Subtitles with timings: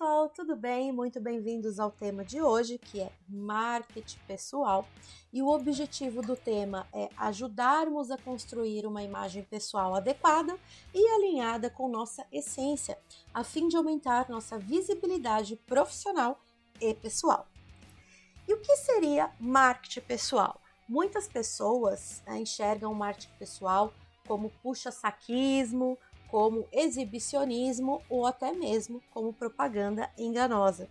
[0.00, 0.90] pessoal, tudo bem?
[0.90, 4.88] Muito bem-vindos ao tema de hoje, que é marketing pessoal.
[5.30, 10.58] E o objetivo do tema é ajudarmos a construir uma imagem pessoal adequada
[10.94, 12.96] e alinhada com nossa essência,
[13.34, 16.40] a fim de aumentar nossa visibilidade profissional
[16.80, 17.46] e pessoal.
[18.48, 20.62] E o que seria marketing pessoal?
[20.88, 23.92] Muitas pessoas né, enxergam o marketing pessoal
[24.26, 25.98] como puxa-saquismo,
[26.30, 30.88] como exibicionismo ou até mesmo como propaganda enganosa.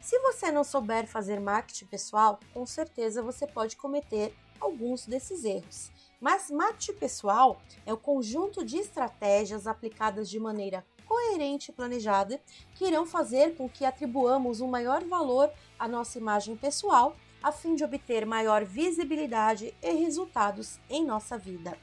[0.00, 5.92] Se você não souber fazer marketing pessoal, com certeza você pode cometer alguns desses erros.
[6.20, 12.40] Mas marketing pessoal é o conjunto de estratégias aplicadas de maneira coerente e planejada
[12.74, 17.74] que irão fazer com que atribuamos um maior valor à nossa imagem pessoal, a fim
[17.74, 21.76] de obter maior visibilidade e resultados em nossa vida.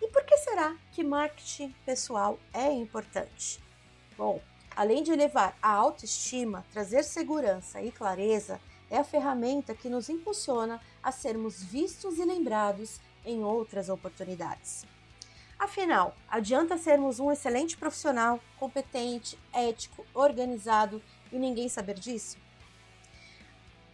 [0.00, 3.62] E por que será que marketing pessoal é importante?
[4.16, 4.40] Bom,
[4.74, 10.80] além de elevar a autoestima, trazer segurança e clareza, é a ferramenta que nos impulsiona
[11.02, 14.86] a sermos vistos e lembrados em outras oportunidades.
[15.58, 22.38] Afinal, adianta sermos um excelente profissional, competente, ético, organizado e ninguém saber disso?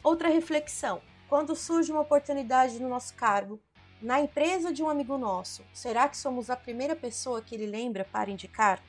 [0.03, 3.59] Outra reflexão: quando surge uma oportunidade no nosso cargo,
[4.05, 8.05] na empresa de um amigo nosso, será que somos a primeira pessoa que ele lembra
[8.05, 8.83] para indicar?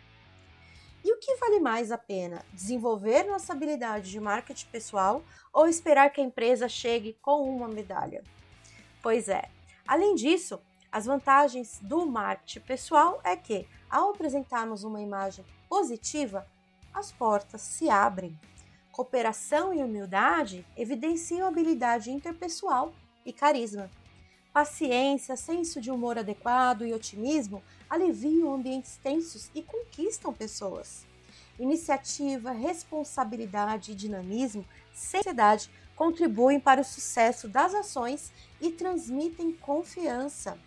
[1.01, 2.43] E o que vale mais a pena?
[2.51, 8.25] Desenvolver nossa habilidade de marketing pessoal ou esperar que a empresa chegue com uma medalha?
[9.01, 9.49] Pois é.
[9.87, 10.59] Além disso,
[10.91, 16.45] as vantagens do marketing pessoal é que, ao apresentarmos uma imagem positiva,
[16.93, 18.37] as portas se abrem.
[18.91, 22.93] Cooperação e humildade evidenciam habilidade interpessoal
[23.25, 23.89] e carisma.
[24.55, 31.05] Paciência, senso de humor adequado e otimismo aliviam ambientes tensos e conquistam pessoas.
[31.59, 40.57] Iniciativa, responsabilidade e dinamismo, seriedade contribuem para o sucesso das ações e transmitem confiança.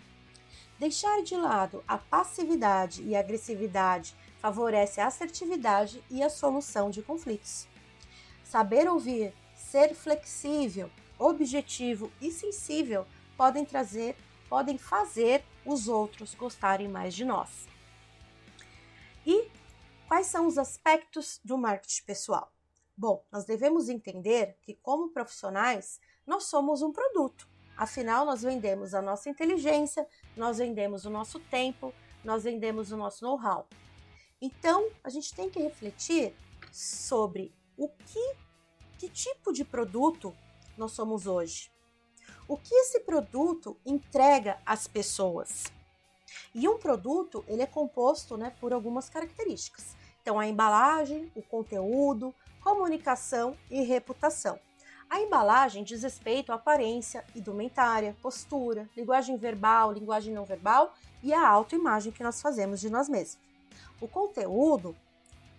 [0.78, 7.00] Deixar de lado a passividade e a agressividade favorece a assertividade e a solução de
[7.00, 7.66] conflitos.
[8.44, 13.06] Saber ouvir, ser flexível, objetivo e sensível
[13.38, 14.16] podem trazer,
[14.48, 17.68] podem fazer os outros gostarem mais de nós.
[19.24, 19.48] E
[20.08, 22.52] quais são os aspectos do marketing pessoal?
[22.96, 27.48] Bom, nós devemos entender que, como profissionais, nós somos um produto.
[27.76, 30.04] Afinal, nós vendemos a nossa inteligência,
[30.36, 31.94] nós vendemos o nosso tempo,
[32.24, 33.68] nós vendemos o nosso know-how.
[34.42, 36.34] Então, a gente tem que refletir
[36.72, 38.34] sobre o que,
[38.98, 40.34] que tipo de produto
[40.76, 41.70] nós somos hoje
[42.46, 45.64] o que esse produto entrega às pessoas.
[46.54, 49.96] E um produto ele é composto né, por algumas características.
[50.22, 54.58] Então, a embalagem, o conteúdo, comunicação e reputação.
[55.10, 61.48] A embalagem diz respeito à aparência, indumentária, postura, linguagem verbal, linguagem não verbal e a
[61.48, 63.38] autoimagem que nós fazemos de nós mesmos.
[64.00, 64.94] O conteúdo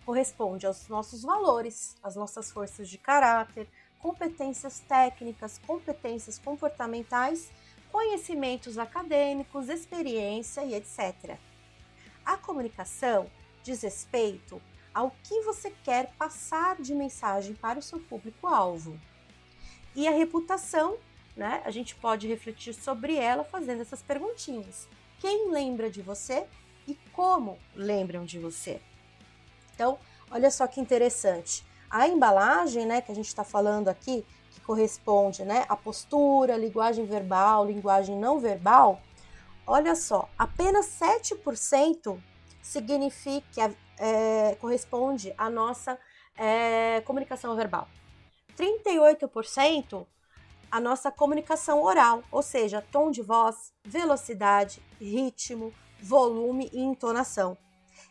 [0.06, 3.68] corresponde aos nossos valores, às nossas forças de caráter,
[4.00, 7.50] competências técnicas, competências comportamentais,
[7.90, 11.36] conhecimentos acadêmicos, experiência e etc.
[12.24, 13.30] A comunicação
[13.62, 14.60] diz respeito
[14.94, 18.98] ao que você quer passar de mensagem para o seu público-alvo.
[19.94, 20.98] E a reputação,
[21.36, 21.62] né?
[21.64, 24.88] A gente pode refletir sobre ela fazendo essas perguntinhas.
[25.20, 26.46] Quem lembra de você
[26.86, 28.80] e como lembram de você?
[29.74, 29.98] Então,
[30.30, 31.64] olha só que interessante.
[31.90, 37.04] A embalagem, né, que a gente está falando aqui, que corresponde, né, à postura, linguagem
[37.04, 39.00] verbal, linguagem não verbal,
[39.66, 42.18] olha só, apenas 7%
[42.62, 45.98] significa, é, corresponde à nossa
[46.36, 47.88] é, comunicação verbal.
[48.56, 50.06] 38%
[50.70, 57.58] a nossa comunicação oral, ou seja, tom de voz, velocidade, ritmo, volume e entonação.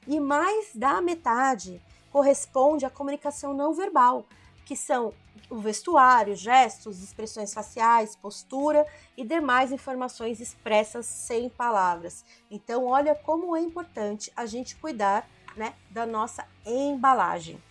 [0.06, 4.26] E mais da metade corresponde à comunicação não verbal,
[4.66, 5.14] que são
[5.50, 8.86] o vestuário, gestos, expressões faciais, postura
[9.18, 12.24] e demais informações expressas sem palavras.
[12.52, 17.62] Então, olha como é importante a gente cuidar né, da nossa embalagem.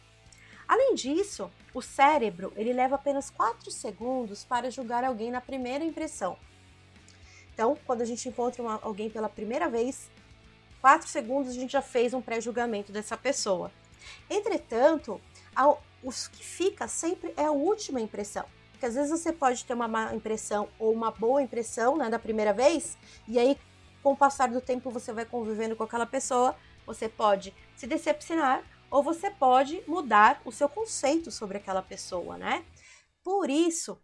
[0.66, 6.36] Além disso, o cérebro ele leva apenas 4 segundos para julgar alguém na primeira impressão.
[7.54, 10.10] Então, quando a gente encontra uma, alguém pela primeira vez,
[10.80, 13.70] 4 segundos a gente já fez um pré-julgamento dessa pessoa.
[14.28, 15.20] Entretanto,
[16.02, 18.44] o que fica sempre é a última impressão.
[18.70, 22.18] Porque às vezes você pode ter uma má impressão ou uma boa impressão né, da
[22.18, 22.96] primeira vez,
[23.26, 23.58] e aí,
[24.02, 26.54] com o passar do tempo, você vai convivendo com aquela pessoa,
[26.86, 32.64] você pode se decepcionar ou você pode mudar o seu conceito sobre aquela pessoa, né?
[33.22, 33.98] Por isso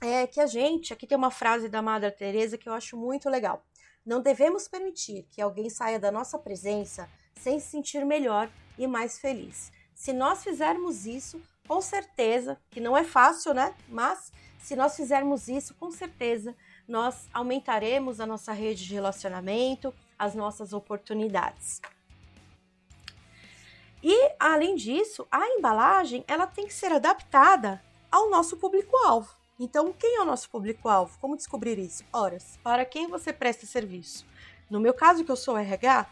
[0.00, 3.28] é que a gente, aqui tem uma frase da Madre Teresa que eu acho muito
[3.28, 3.62] legal.
[4.04, 8.50] Não devemos permitir que alguém saia da nossa presença sem se sentir melhor
[8.80, 9.70] e mais feliz.
[9.94, 11.38] Se nós fizermos isso,
[11.68, 13.74] com certeza, que não é fácil, né?
[13.86, 16.56] Mas se nós fizermos isso, com certeza
[16.88, 21.80] nós aumentaremos a nossa rede de relacionamento, as nossas oportunidades.
[24.02, 29.32] E além disso, a embalagem ela tem que ser adaptada ao nosso público-alvo.
[29.58, 31.18] Então, quem é o nosso público-alvo?
[31.20, 32.02] Como descobrir isso?
[32.10, 34.24] Ora, para quem você presta serviço?
[34.70, 36.06] No meu caso, que eu sou RH,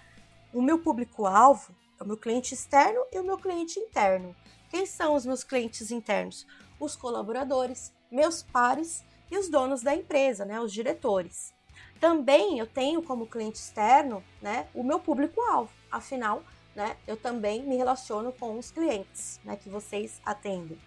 [0.53, 4.35] o meu público-alvo é o meu cliente externo e o meu cliente interno.
[4.71, 6.47] Quem são os meus clientes internos?
[6.79, 11.53] Os colaboradores, meus pares e os donos da empresa, né, os diretores.
[12.01, 15.71] Também eu tenho como cliente externo, né, o meu público-alvo.
[15.91, 16.43] Afinal,
[16.75, 20.79] né, eu também me relaciono com os clientes, né, que vocês atendem.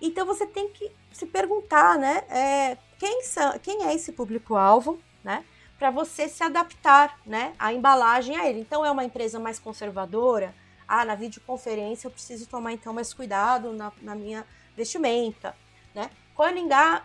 [0.00, 5.44] Então você tem que se perguntar, né, é, quem, são, quem é esse público-alvo, né,
[5.78, 8.60] para você se adaptar, né, a embalagem a ele.
[8.60, 10.54] Então é uma empresa mais conservadora.
[10.86, 14.46] Ah, na videoconferência eu preciso tomar então mais cuidado na, na minha
[14.76, 15.56] vestimenta,
[15.94, 16.10] né?
[16.34, 16.52] Qual é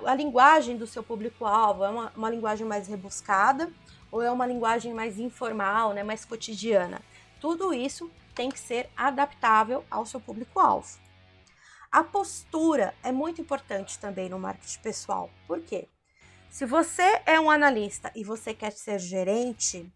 [0.05, 1.83] a linguagem do seu público-alvo?
[1.83, 3.71] É uma, uma linguagem mais rebuscada
[4.11, 7.01] ou é uma linguagem mais informal, né, mais cotidiana?
[7.39, 10.87] Tudo isso tem que ser adaptável ao seu público-alvo.
[11.91, 15.29] A postura é muito importante também no marketing pessoal.
[15.47, 15.87] Por quê?
[16.57, 19.87] Se você é um analista e você quer ser gerente,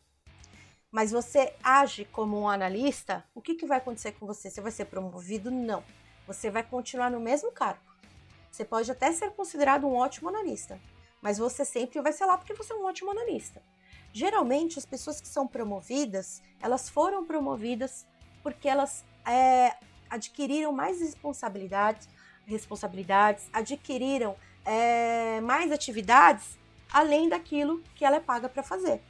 [0.92, 4.48] mas você age como um analista, o que, que vai acontecer com você?
[4.48, 5.50] Você vai ser promovido?
[5.50, 5.84] Não.
[6.28, 7.82] Você vai continuar no mesmo cargo.
[8.52, 10.80] Você pode até ser considerado um ótimo analista,
[11.20, 13.60] mas você sempre vai ser lá porque você é um ótimo analista.
[14.14, 18.06] Geralmente, as pessoas que são promovidas, elas foram promovidas
[18.44, 19.76] porque elas é,
[20.08, 22.08] adquiriram mais responsabilidades,
[22.46, 24.36] responsabilidades, adquiriram
[24.66, 26.58] é, mais atividades
[26.92, 29.02] além daquilo que ela é paga para fazer.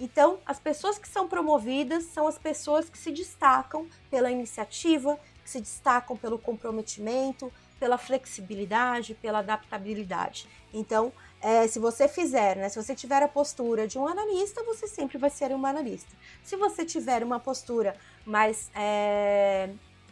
[0.00, 5.50] Então, as pessoas que são promovidas são as pessoas que se destacam pela iniciativa, que
[5.50, 10.48] se destacam pelo comprometimento, pela flexibilidade, pela adaptabilidade.
[10.72, 14.86] Então, é, se você fizer, né, se você tiver a postura de um analista, você
[14.86, 16.10] sempre vai ser um analista.
[16.42, 19.70] Se você tiver uma postura mais é,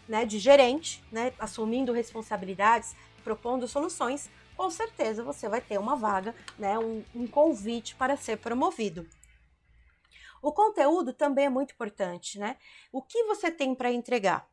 [0.08, 2.94] né, de gerente, né, assumindo responsabilidades,
[3.24, 8.38] propondo soluções, com certeza você vai ter uma vaga, né, um, um convite para ser
[8.38, 9.06] promovido.
[10.42, 12.56] O conteúdo também é muito importante, né?
[12.92, 14.48] O que você tem para entregar?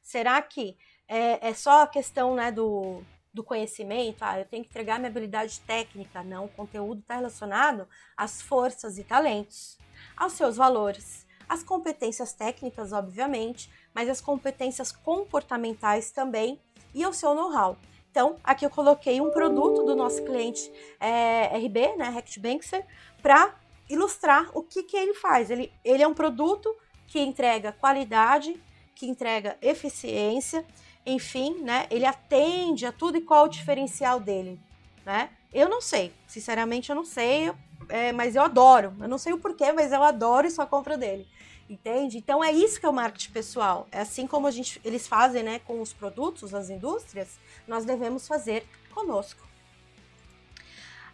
[0.00, 3.02] Será que é, é só a questão né, do,
[3.32, 6.22] do conhecimento, ah, eu tenho que entregar minha habilidade técnica.
[6.22, 9.78] Não, o conteúdo está relacionado às forças e talentos,
[10.16, 16.60] aos seus valores, às competências técnicas, obviamente, mas as competências comportamentais também
[16.94, 17.76] e ao seu know-how.
[18.10, 22.84] Então, aqui eu coloquei um produto do nosso cliente é, RB, né, Rect Bankser,
[23.22, 23.54] para
[23.88, 25.50] ilustrar o que, que ele faz.
[25.50, 26.74] Ele, ele é um produto
[27.06, 28.60] que entrega qualidade,
[28.94, 30.64] que entrega eficiência
[31.08, 31.86] enfim, né?
[31.90, 34.60] Ele atende a tudo e qual o diferencial dele,
[35.04, 35.30] né?
[35.52, 37.50] Eu não sei, sinceramente eu não sei,
[37.88, 38.94] é, mas eu adoro.
[39.00, 41.26] Eu não sei o porquê, mas eu adoro isso a compra dele.
[41.68, 42.16] Entende?
[42.16, 43.86] Então é isso que é o marketing pessoal.
[43.92, 48.26] É assim como a gente, eles fazem, né, com os produtos, as indústrias, nós devemos
[48.26, 49.46] fazer conosco.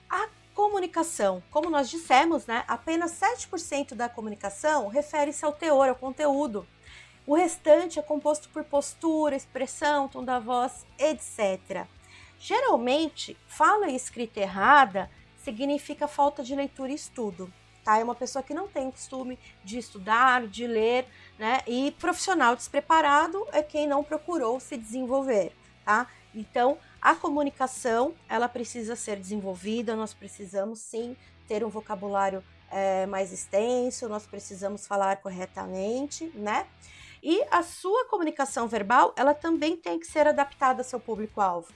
[0.09, 6.65] A comunicação, como nós dissemos, né, apenas 7% da comunicação refere-se ao teor, ao conteúdo.
[7.27, 11.87] O restante é composto por postura, expressão, tom da voz, etc.
[12.39, 15.11] Geralmente, fala e escrita errada
[15.43, 17.53] significa falta de leitura e estudo.
[17.85, 17.99] Tá?
[17.99, 21.07] É uma pessoa que não tem o costume de estudar, de ler,
[21.39, 21.61] né?
[21.67, 25.53] E profissional despreparado é quem não procurou se desenvolver,
[25.85, 26.09] tá?
[26.35, 31.15] Então, a comunicação, ela precisa ser desenvolvida, nós precisamos sim
[31.47, 36.67] ter um vocabulário é, mais extenso, nós precisamos falar corretamente, né?
[37.23, 41.73] E a sua comunicação verbal, ela também tem que ser adaptada ao seu público-alvo.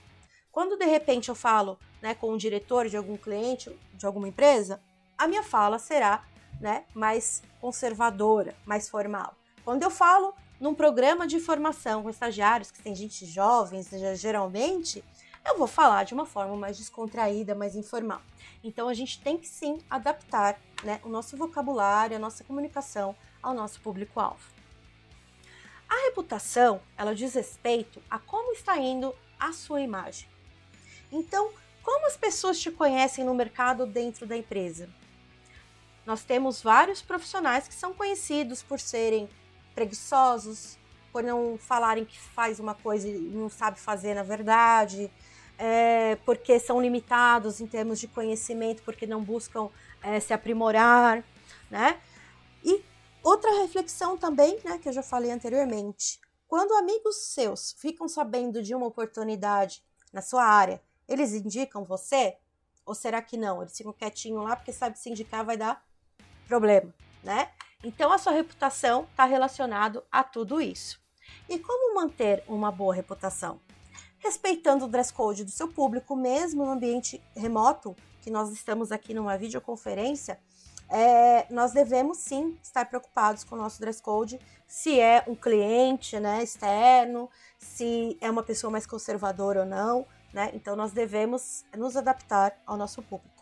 [0.51, 4.83] Quando de repente eu falo né, com um diretor de algum cliente, de alguma empresa,
[5.19, 6.25] a minha fala será
[6.61, 9.35] né, mais conservadora, mais formal.
[9.65, 15.05] Quando eu falo num programa de formação com estagiários, que tem gente jovens, geralmente,
[15.45, 18.23] eu vou falar de uma forma mais descontraída, mais informal.
[18.63, 23.55] Então a gente tem que sim adaptar né, o nosso vocabulário, a nossa comunicação ao
[23.55, 24.59] nosso público-alvo.
[25.89, 30.29] A reputação, ela diz respeito a como está indo a sua imagem.
[31.11, 31.51] Então,
[31.83, 34.89] como as pessoas te conhecem no mercado dentro da empresa?
[36.09, 39.29] Nós temos vários profissionais que são conhecidos por serem
[39.75, 40.79] preguiçosos,
[41.13, 45.13] por não falarem que faz uma coisa e não sabe fazer na verdade,
[45.59, 49.69] é, porque são limitados em termos de conhecimento, porque não buscam
[50.01, 51.23] é, se aprimorar,
[51.71, 52.01] né?
[52.65, 52.83] E
[53.23, 58.75] outra reflexão também, né, que eu já falei anteriormente, quando amigos seus ficam sabendo de
[58.75, 62.39] uma oportunidade na sua área, eles indicam você?
[62.87, 63.61] Ou será que não?
[63.61, 65.87] Eles ficam quietinhos lá porque sabe que se indicar vai dar
[66.49, 67.51] problema, né?
[67.85, 70.99] Então a sua reputação está relacionado a tudo isso.
[71.49, 73.61] E como manter uma boa reputação?
[74.19, 79.15] Respeitando o dress code do seu público, mesmo no ambiente remoto, que nós estamos aqui
[79.15, 80.41] numa videoconferência,
[80.91, 86.19] é, nós devemos sim estar preocupados com o nosso dress code, se é um cliente
[86.19, 90.51] né, externo, se é uma pessoa mais conservadora ou não, né?
[90.55, 93.38] Então nós devemos nos adaptar ao nosso público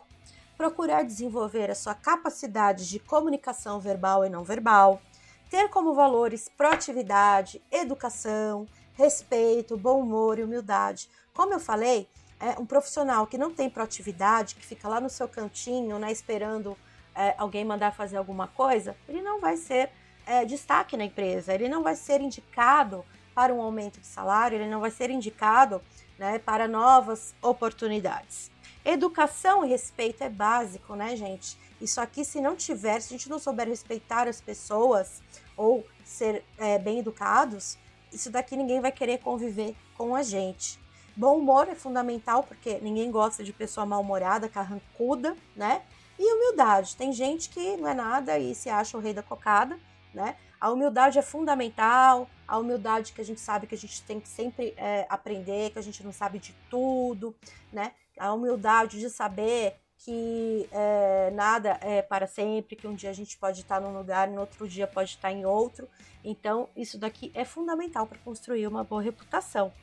[0.57, 5.01] procurar desenvolver a sua capacidade de comunicação verbal e não verbal,
[5.49, 11.09] ter como valores proatividade, educação, respeito, bom humor e humildade.
[11.33, 12.09] Como eu falei,
[12.39, 16.77] é um profissional que não tem proatividade, que fica lá no seu cantinho, né, esperando
[17.15, 19.89] é, alguém mandar fazer alguma coisa, ele não vai ser
[20.25, 24.69] é, destaque na empresa, ele não vai ser indicado para um aumento de salário, ele
[24.69, 25.81] não vai ser indicado
[26.17, 28.51] né, para novas oportunidades.
[28.89, 31.57] Educação e respeito é básico, né, gente?
[31.81, 35.21] Isso aqui, se não tiver, se a gente não souber respeitar as pessoas
[35.57, 37.77] ou ser é, bem educados,
[38.13, 40.79] isso daqui ninguém vai querer conviver com a gente.
[41.17, 45.81] Bom humor é fundamental porque ninguém gosta de pessoa mal-humorada, carrancuda, né?
[46.17, 46.95] E humildade.
[46.95, 49.77] Tem gente que não é nada e se acha o rei da cocada,
[50.13, 50.37] né?
[50.61, 54.29] A humildade é fundamental, a humildade que a gente sabe que a gente tem que
[54.29, 57.35] sempre é, aprender, que a gente não sabe de tudo,
[57.69, 57.91] né?
[58.17, 63.37] A humildade de saber que é, nada é para sempre, que um dia a gente
[63.37, 65.87] pode estar num lugar, no outro dia pode estar em outro.
[66.23, 69.73] Então, isso daqui é fundamental para construir uma boa reputação.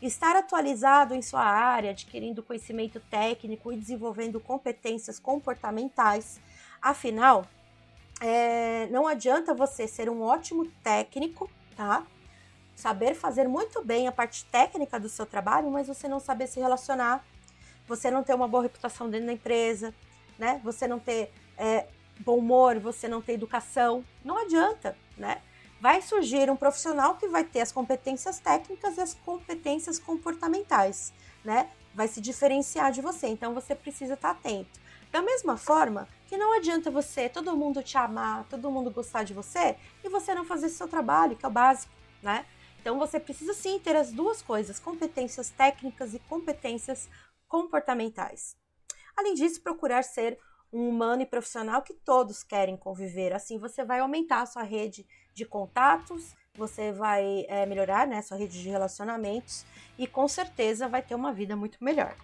[0.00, 6.40] Estar atualizado em sua área, adquirindo conhecimento técnico e desenvolvendo competências comportamentais.
[6.80, 7.46] Afinal,
[8.20, 12.04] é, não adianta você ser um ótimo técnico, tá?
[12.74, 16.58] Saber fazer muito bem a parte técnica do seu trabalho, mas você não saber se
[16.58, 17.24] relacionar,
[17.86, 19.94] você não ter uma boa reputação dentro da empresa,
[20.38, 20.60] né?
[20.64, 21.86] Você não ter é,
[22.20, 25.40] bom humor, você não ter educação, não adianta, né?
[25.80, 31.12] Vai surgir um profissional que vai ter as competências técnicas e as competências comportamentais,
[31.44, 31.70] né?
[31.94, 34.80] Vai se diferenciar de você, então você precisa estar atento.
[35.10, 39.34] Da mesma forma que não adianta você, todo mundo te amar, todo mundo gostar de
[39.34, 42.46] você e você não fazer seu trabalho, que é o básico, né?
[42.80, 47.08] Então você precisa sim ter as duas coisas, competências técnicas e competências
[47.52, 48.56] comportamentais.
[49.14, 50.38] Além disso, procurar ser
[50.72, 53.34] um humano e profissional que todos querem conviver.
[53.34, 58.38] Assim você vai aumentar a sua rede de contatos, você vai é, melhorar né, sua
[58.38, 59.66] rede de relacionamentos
[59.98, 62.16] e com certeza vai ter uma vida muito melhor.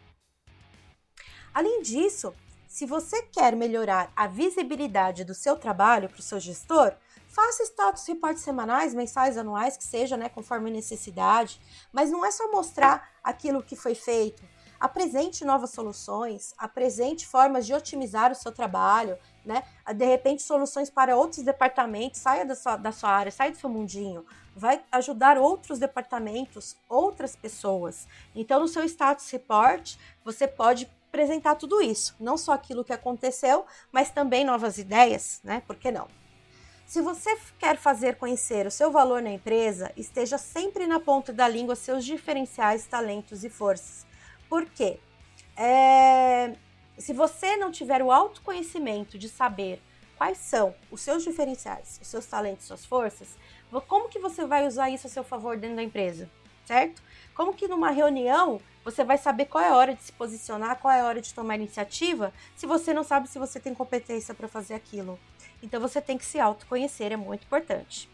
[1.52, 2.34] Além disso,
[2.66, 6.94] se você quer melhorar a visibilidade do seu trabalho para o seu gestor,
[7.28, 11.60] faça status reportes semanais, mensais, anuais, que seja, né, conforme necessidade.
[11.92, 14.42] Mas não é só mostrar aquilo que foi feito.
[14.80, 19.64] Apresente novas soluções, apresente formas de otimizar o seu trabalho, né?
[19.94, 23.68] De repente, soluções para outros departamentos, saia da sua, da sua área, saia do seu
[23.68, 24.24] mundinho.
[24.54, 28.06] Vai ajudar outros departamentos, outras pessoas.
[28.34, 33.64] Então, no seu status report, você pode apresentar tudo isso, não só aquilo que aconteceu,
[33.90, 35.62] mas também novas ideias, né?
[35.66, 36.06] Por que não?
[36.86, 41.46] Se você quer fazer conhecer o seu valor na empresa, esteja sempre na ponta da
[41.46, 44.07] língua seus diferenciais, talentos e forças.
[44.48, 44.98] Por quê?
[45.56, 46.54] É...
[46.96, 49.80] Se você não tiver o autoconhecimento de saber
[50.16, 53.36] quais são os seus diferenciais, os seus talentos, suas forças,
[53.86, 56.28] como que você vai usar isso a seu favor dentro da empresa,
[56.66, 57.00] certo?
[57.34, 60.92] Como que numa reunião você vai saber qual é a hora de se posicionar, qual
[60.92, 64.48] é a hora de tomar iniciativa, se você não sabe se você tem competência para
[64.48, 65.20] fazer aquilo.
[65.62, 68.10] Então você tem que se autoconhecer, é muito importante.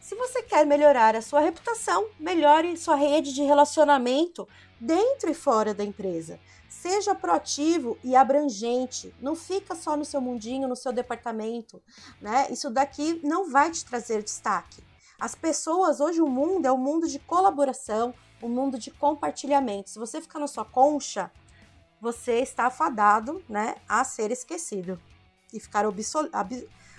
[0.00, 4.48] Se você quer melhorar a sua reputação, melhore sua rede de relacionamento
[4.80, 6.38] dentro e fora da empresa.
[6.68, 11.82] Seja proativo e abrangente, não fica só no seu mundinho, no seu departamento,
[12.20, 12.46] né?
[12.50, 14.84] Isso daqui não vai te trazer destaque.
[15.18, 19.88] As pessoas, hoje o mundo é um mundo de colaboração, um mundo de compartilhamento.
[19.88, 21.30] Se você ficar na sua concha,
[22.00, 25.00] você está afadado, né, a ser esquecido
[25.52, 25.86] e ficar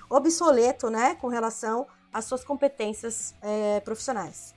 [0.10, 4.57] obsoleto, né, com relação às suas competências é, profissionais.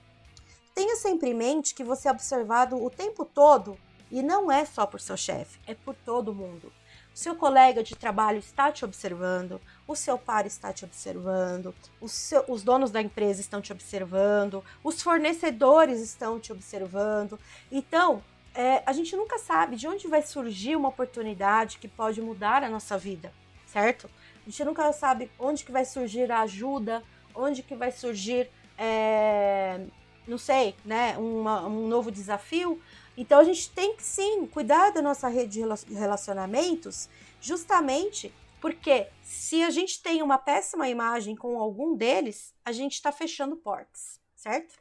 [0.73, 3.77] Tenha sempre em mente que você é observado o tempo todo
[4.09, 6.71] e não é só por seu chefe, é por todo mundo.
[7.13, 12.45] seu colega de trabalho está te observando, o seu par está te observando, os, seu,
[12.47, 17.37] os donos da empresa estão te observando, os fornecedores estão te observando.
[17.69, 18.23] Então,
[18.53, 22.69] é, a gente nunca sabe de onde vai surgir uma oportunidade que pode mudar a
[22.69, 23.33] nossa vida,
[23.65, 24.09] certo?
[24.45, 29.85] A gente nunca sabe onde que vai surgir a ajuda, onde que vai surgir, é,
[30.27, 32.81] não sei, né, uma, um novo desafio.
[33.17, 37.09] Então a gente tem que sim cuidar da nossa rede de relacionamentos,
[37.39, 43.11] justamente porque se a gente tem uma péssima imagem com algum deles, a gente está
[43.11, 44.79] fechando portas, certo?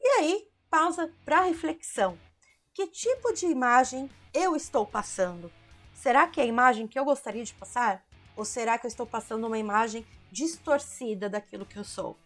[0.00, 2.16] E aí, pausa para reflexão.
[2.72, 5.50] Que tipo de imagem eu estou passando?
[5.94, 8.06] Será que é a imagem que eu gostaria de passar?
[8.36, 12.16] Ou será que eu estou passando uma imagem distorcida daquilo que eu sou?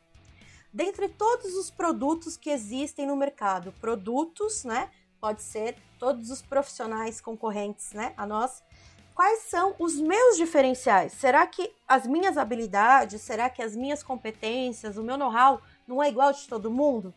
[0.72, 4.90] Dentre todos os produtos que existem no mercado, produtos, né?
[5.20, 8.12] Pode ser todos os profissionais concorrentes, né?
[8.16, 8.62] A nós.
[9.14, 11.12] Quais são os meus diferenciais?
[11.12, 16.08] Será que as minhas habilidades, será que as minhas competências, o meu know-how não é
[16.08, 17.12] igual de todo mundo?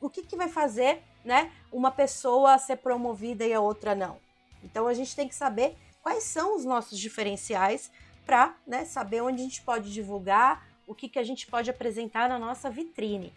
[0.00, 1.50] O que, que vai fazer, né?
[1.72, 4.18] Uma pessoa ser promovida e a outra não?
[4.62, 7.90] Então a gente tem que saber quais são os nossos diferenciais
[8.26, 12.28] para né, saber onde a gente pode divulgar, o que, que a gente pode apresentar
[12.28, 13.32] na nossa vitrine.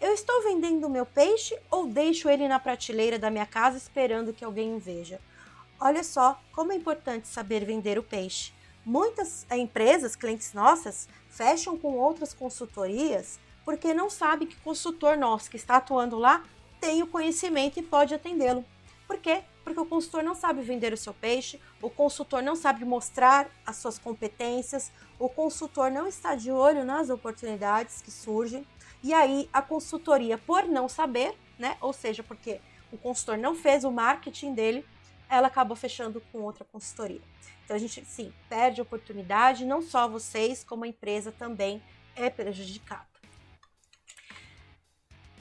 [0.00, 4.32] Eu estou vendendo o meu peixe ou deixo ele na prateleira da minha casa esperando
[4.32, 5.20] que alguém o veja?
[5.78, 8.52] Olha só como é importante saber vender o peixe.
[8.84, 15.56] Muitas empresas, clientes nossas, fecham com outras consultorias porque não sabe que consultor nosso que
[15.56, 16.44] está atuando lá
[16.80, 18.64] tem o conhecimento e pode atendê-lo.
[19.06, 19.42] Por quê?
[19.62, 23.76] Porque o consultor não sabe vender o seu peixe, o consultor não sabe mostrar as
[23.76, 28.66] suas competências, o consultor não está de olho nas oportunidades que surgem.
[29.02, 31.76] E aí a consultoria, por não saber, né?
[31.80, 34.84] Ou seja, porque o consultor não fez o marketing dele,
[35.28, 37.20] ela acabou fechando com outra consultoria.
[37.64, 41.82] Então a gente sim perde oportunidade, não só vocês, como a empresa também
[42.16, 43.09] é prejudicada.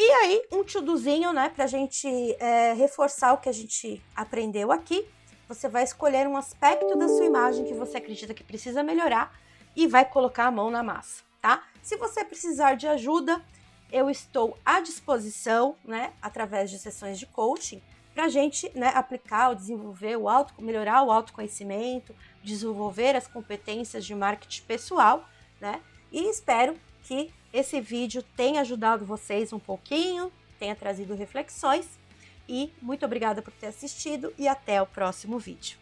[0.01, 2.07] E aí, um tudozinho, né, pra gente
[2.39, 5.05] é, reforçar o que a gente aprendeu aqui.
[5.49, 9.38] Você vai escolher um aspecto da sua imagem que você acredita que precisa melhorar
[9.75, 11.63] e vai colocar a mão na massa, tá?
[11.83, 13.43] Se você precisar de ajuda,
[13.91, 17.81] eu estou à disposição, né, através de sessões de coaching,
[18.13, 24.05] para a gente né, aplicar ou desenvolver o auto, melhorar o autoconhecimento, desenvolver as competências
[24.05, 25.27] de marketing pessoal,
[25.59, 25.81] né?
[26.09, 31.88] E espero que esse vídeo tenha ajudado vocês um pouquinho, tenha trazido reflexões
[32.47, 35.77] e muito obrigada por ter assistido e até o próximo vídeo.